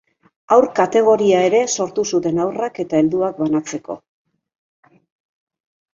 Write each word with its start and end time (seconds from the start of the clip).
Haur-kategoria 0.53 1.41
ere 1.49 1.59
sortu 1.73 2.07
zuten 2.15 2.43
haurrak 2.45 2.81
eta 2.85 2.99
helduak 3.03 3.37
banatzeko. 3.43 3.99